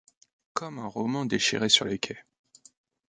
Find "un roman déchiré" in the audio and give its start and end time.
0.79-1.69